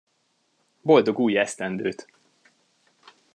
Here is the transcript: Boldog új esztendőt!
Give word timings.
Boldog 0.81 1.19
új 1.19 1.37
esztendőt! 1.37 2.07